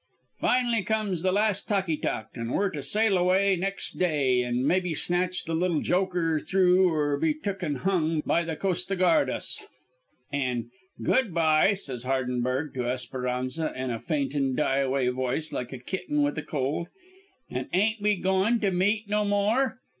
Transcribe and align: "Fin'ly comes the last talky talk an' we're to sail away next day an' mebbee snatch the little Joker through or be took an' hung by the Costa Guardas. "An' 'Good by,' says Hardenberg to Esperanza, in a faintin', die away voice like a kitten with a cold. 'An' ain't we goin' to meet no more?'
"Fin'ly 0.41 0.81
comes 0.81 1.21
the 1.21 1.31
last 1.31 1.67
talky 1.67 1.95
talk 1.95 2.29
an' 2.33 2.49
we're 2.49 2.71
to 2.71 2.81
sail 2.81 3.19
away 3.19 3.55
next 3.55 3.99
day 3.99 4.41
an' 4.41 4.65
mebbee 4.65 4.95
snatch 4.95 5.43
the 5.43 5.53
little 5.53 5.79
Joker 5.79 6.39
through 6.39 6.91
or 6.91 7.19
be 7.19 7.35
took 7.35 7.61
an' 7.61 7.75
hung 7.75 8.23
by 8.25 8.43
the 8.43 8.55
Costa 8.55 8.95
Guardas. 8.95 9.61
"An' 10.33 10.71
'Good 11.03 11.35
by,' 11.35 11.75
says 11.75 12.03
Hardenberg 12.03 12.73
to 12.73 12.89
Esperanza, 12.89 13.71
in 13.75 13.91
a 13.91 13.99
faintin', 13.99 14.55
die 14.55 14.79
away 14.79 15.09
voice 15.09 15.51
like 15.53 15.71
a 15.71 15.77
kitten 15.77 16.23
with 16.23 16.35
a 16.35 16.41
cold. 16.41 16.89
'An' 17.51 17.69
ain't 17.71 18.01
we 18.01 18.15
goin' 18.15 18.59
to 18.61 18.71
meet 18.71 19.07
no 19.07 19.23
more?' 19.23 19.81